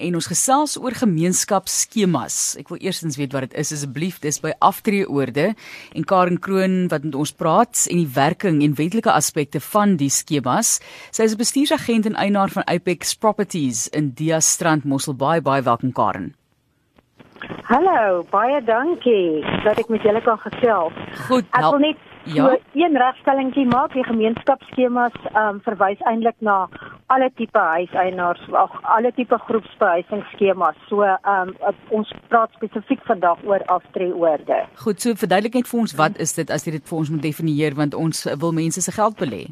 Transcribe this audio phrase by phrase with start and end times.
[0.00, 2.56] en ons gesels oor gemeenskapsskemas.
[2.60, 4.18] Ek wil eerstens weet wat dit is asseblief.
[4.24, 5.52] Dis by aftreeoorde
[5.94, 10.10] en Karen Kroon wat met ons praat en die werking en wetlike aspekte van die
[10.10, 10.78] skemas.
[11.12, 15.40] Sy is 'n bestuursagent en eienaar van Apex Properties in Dia Strand Mosselbaai.
[15.40, 16.34] Baie welkom Karen.
[17.70, 20.92] Hallo, baie dankie dat ek met julle kan gesels.
[21.28, 22.44] Goed, ek wil net ja?
[22.44, 23.92] so een regstellingie maak.
[23.92, 26.68] Die gemeenskapsskemas ehm um, verwys eintlik na
[27.06, 30.76] alle tipe huiseienaars, ag alle tipe groepsbehuisingsskemas.
[30.88, 34.64] So ehm um, ons praat spesifiek vandag oor aftreeoorde.
[34.74, 37.22] Goed, so verduidelik net vir ons wat is dit as jy dit vir ons moet
[37.22, 39.46] definieer want ons wil mense se geld belê.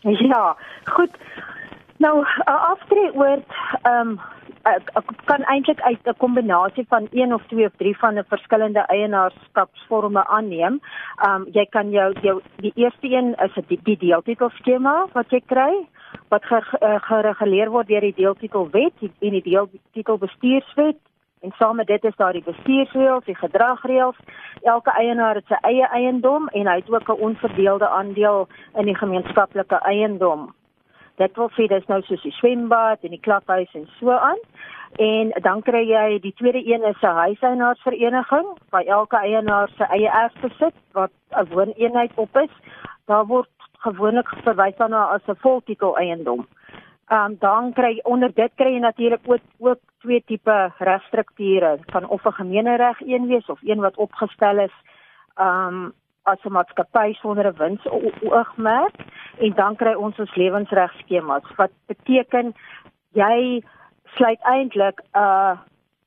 [0.00, 1.16] Ja, goed.
[1.96, 3.48] Nou 'n aftreeoord
[3.82, 4.20] ehm um,
[4.62, 8.24] ek, ek kan eintlik uit 'n kombinasie van een of twee of drie van 'n
[8.28, 10.80] verskillende eienaarskapsvorme aanneem.
[11.28, 15.40] Um jy kan jou jou die eerste een is 'n die, die deeltitelskema wat jy
[15.46, 15.86] kry
[16.28, 20.98] wat eh, gereguleer word deur die deeltitelwet en die deeltitelbestuurswet
[21.40, 24.16] en saam met dit is daar die bestuursreëls, die gedragreëls.
[24.62, 28.94] Elke eienaar het sy eie eiendom en hy het ook 'n onverdeelde aandeel in die
[28.94, 30.52] gemeenskaplike eiendom.
[31.16, 34.38] Dit wil sê dis nou soos die swembad en die klaphuis en so aan.
[34.98, 40.10] En dan kry jy die tweede een is 'n huiseienaarsvereniging waar elke eienaar sy eie
[40.10, 42.50] erf besit wat 'n wooneenheid op is.
[43.06, 46.46] Daar word gewoonlik verwys daarna as 'n voltitel eiendom.
[47.12, 52.24] Um, dan kry onder dit kry jy natuurlik ook ook twee tipe regstrukture van of
[52.24, 54.72] 'n gemeenereg een wees of een wat opgestel is
[55.36, 55.92] um,
[56.24, 58.96] as 'n maatskappy sonder 'n winsoogmerk
[59.38, 62.54] en dan kry ons ons lewensregskemas wat beteken
[63.12, 63.62] jy
[64.16, 65.56] sluit eintlik 'n uh,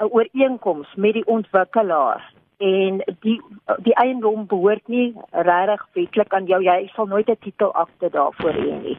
[0.00, 3.36] 'n ooreenkoms met die ontwikkelaar en die
[3.84, 8.74] die eiendom behoort nie regtig wetlik aan jou jy sal nooit 'n titelakte daarvoor hê
[8.82, 8.96] nie.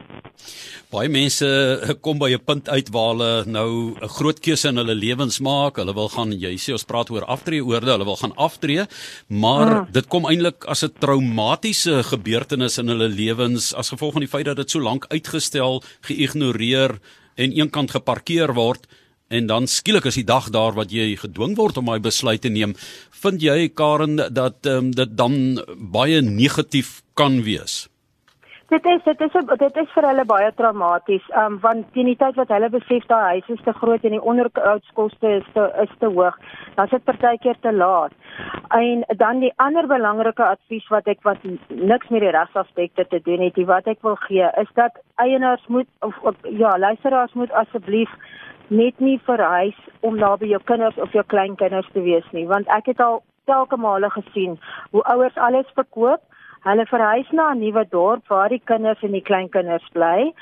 [0.90, 1.46] Baie mense
[2.00, 5.76] kom by 'n punt uit waar hulle nou 'n groot keuse in hulle lewens maak.
[5.76, 8.86] Hulle wil gaan jy sê ons praat oor aftreeoorde, hulle wil gaan aftree,
[9.28, 9.92] maar hmm.
[9.92, 14.44] dit kom eintlik as 'n traumatiese gebeurtenis in hulle lewens as gevolg van die feit
[14.44, 16.98] dat dit so lank uitgestel, geïgnoreer
[17.34, 18.86] en eenkant geparkeer word
[19.28, 22.52] en dan skielik is die dag daar wat jy gedwing word om daai besluit te
[22.52, 22.74] neem.
[23.22, 25.60] Vind jy Karen dat um, dit dan
[25.92, 27.86] baie negatief kan wees?
[28.68, 31.24] Dit is dit is dit is vir hulle baie traumaties.
[31.32, 34.16] Ehm um, want teen die tyd wat hulle besef daai huis is te groot en
[34.16, 36.36] die onderhoudskoste is te is te hoog,
[36.74, 38.12] dan is dit partykeer te laat.
[38.76, 43.46] En dan die ander belangrike advies wat ek wat niks met die regsaspekte te doen
[43.46, 48.12] het, wat ek wil gee, is dat eienaars moet of, of ja, luisteraars moet asseblief
[48.68, 52.86] net nie verhuis om naby jou kinders of jou kleinkinders te wees nie, want ek
[52.86, 54.58] het al telke male gesien
[54.90, 56.20] hoe ouers alles verkoop
[56.66, 60.32] Hulle verhuis na 'n nuwe dorp waar die kinders en die kleinkinders bly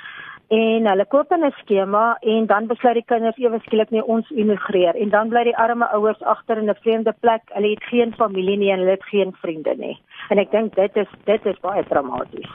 [0.49, 4.97] en hulle koop 'n skema en dan besluit die kinders ewe skielik nie ons immigreer
[4.97, 7.43] en dan bly die arme ouers agter in 'n vreemde plek.
[7.55, 9.99] Hulle het geen familie nie en hulle het geen vriende nie.
[10.31, 12.51] En ek dink dit is dit is baie dramaties.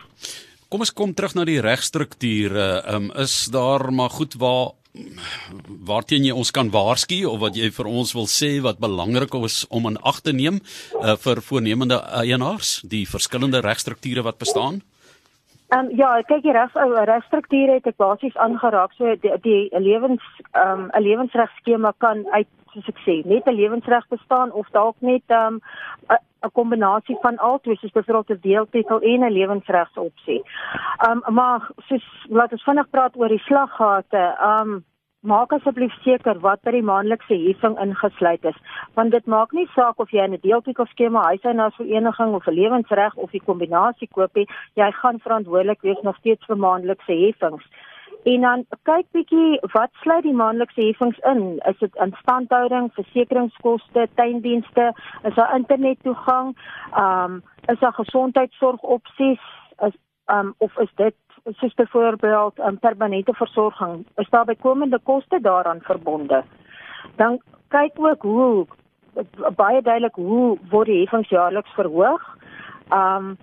[0.70, 2.82] Kom ons kom terug na die regstrukture.
[2.88, 4.81] Ehm um, is daar maar goed waar
[5.88, 9.64] waarteen jy ons kan waarsku of wat jy vir ons wil sê wat belangrik is
[9.70, 14.82] om in ag te neem uh, vir voornemende eienaars die verskillende regstrukture wat bestaan?
[15.72, 16.74] Ehm um, ja, kyk die reg
[17.08, 22.48] regstrukture het ek basies aangeraak so die, die lewens ehm um, 'n lewensregskema kan uit
[22.74, 25.62] soos ek sê net 'n lewensreg bestaan of dalk net ehm um,
[26.42, 30.42] 'n kombinasie van albei soos byvoorbeeld 'n deeltitel en 'n lewensregsopsie.
[31.08, 34.24] Um maar soos laat ons vinnig praat oor die slaggate.
[34.52, 34.86] Um
[35.22, 38.58] maak asseblief seker wat by die maandelikse heffing ingesluit is,
[38.98, 43.34] want dit maak nie saak of jy 'n deeltitel skema huiseienaarsvereniging of 'n lewensreg of
[43.34, 47.66] 'n kombinasie koop nie, jy gaan verantwoordelik wees nog steeds vir maandelikse heffings.
[48.24, 51.58] En dan kyk bietjie wat sluit die maandelikse heffings in?
[51.66, 54.92] Is dit instandhouding, versekeringskoste, tuindienste,
[55.24, 56.54] is daar internettoegang,
[56.92, 59.42] ehm um, is daar gesondheidsorg opsies,
[59.88, 61.16] is ehm um, of is dit
[61.58, 64.06] soos byvoorbeeld 'n um, permanente versorging?
[64.16, 66.44] Is daar bykomende koste daaraan verbonde?
[67.16, 68.66] Dan kyk ook hoe
[69.56, 72.38] baie duidelik hoe word die heffings jaarliks verhoog?
[72.90, 73.38] Ehm um,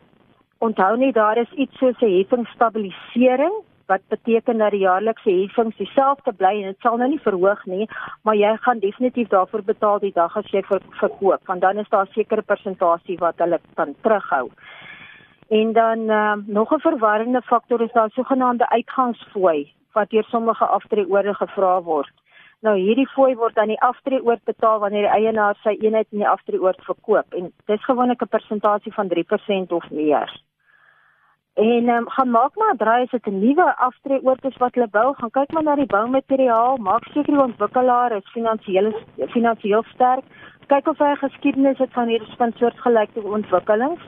[0.58, 6.32] onthou net daar is iets soos 'n heffingsstabilisering wat beteken dat die jaarlikse heffings dieselfde
[6.32, 7.88] bly en dit sal nou nie verhoog nie,
[8.22, 11.88] maar jy gaan definitief daarvoor betaal die dag as jy ver, verkoop, want dan is
[11.88, 14.50] daar 'n sekere persentasie wat hulle kan terughou.
[15.48, 21.34] En dan uh, nog 'n verwarrende faktor is daar sogenaamde uitgangsfooi wat deur sommige aftreeorde
[21.34, 22.12] gevra word.
[22.60, 26.28] Nou hierdie fooi word aan die aftreeoord betaal wanneer die eienaar sy eenheid in die
[26.28, 30.28] aftreeoord verkoop en dis gewoonlik 'n persentasie van 3% of meer.
[31.58, 34.88] En ehm um, gaan maak maar draai as dit 'n nuwe aftreeoord is wat hulle
[34.90, 38.92] bou, gaan kyk maar na die boumateriaal, maak seker die ontwikkelaar is finansiëel
[39.34, 40.24] finansiëel sterk.
[40.66, 44.02] Kyk of hy geskiedenis het van hierdie van soortgelyke ontwikkelings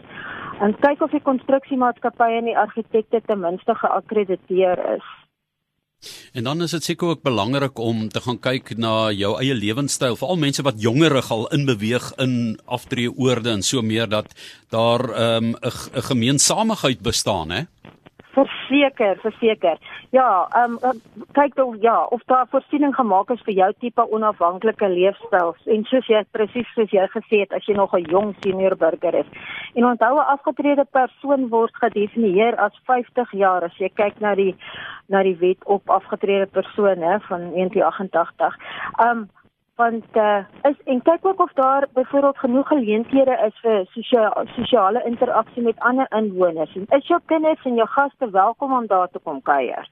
[0.61, 5.19] en kyk of die konstruksiemaatskappye en die argitekte ten minste geakkrediteer is.
[6.32, 10.17] En dan is dit seker ook belangrik om te gaan kyk na jou eie lewenstyl,
[10.17, 14.32] veral mense wat jongerig al inbeweeg in aftreeoorde en so meer dat
[14.73, 17.62] daar 'n um, 'n gemeensamigheid bestaan, hè?
[18.70, 19.78] Verseker, verseker.
[20.14, 21.00] Ja, ehm um,
[21.34, 26.06] kyk dan ja, of daar voorsiening gemaak is vir jou tipe onafhanklike leefstyl en soos
[26.06, 29.26] jy presies soos jy gesê het as jy nog 'n jong senior burger is.
[29.75, 34.55] En onthou 'n afgetrede persoon word gedefinieer as 50 jaar as jy kyk na die
[35.08, 38.58] na die wet op afgetrede persone van 1988.
[38.99, 39.28] Ehm um,
[39.81, 45.05] want uh, is en kyk ook of daar byvoorbeeld genoeg geleenthede is vir sosiale sosiale
[45.12, 46.77] interaksie met ander inwoners.
[46.77, 49.91] En is jou kinders en jou gaste welkom om daar te kom kuier?